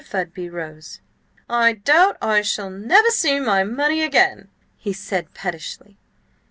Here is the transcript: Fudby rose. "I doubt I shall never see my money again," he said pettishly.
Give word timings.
Fudby 0.03 0.49
rose. 0.49 0.99
"I 1.47 1.73
doubt 1.73 2.17
I 2.23 2.41
shall 2.41 2.71
never 2.71 3.11
see 3.11 3.39
my 3.39 3.63
money 3.63 4.01
again," 4.01 4.47
he 4.75 4.93
said 4.93 5.31
pettishly. 5.35 5.95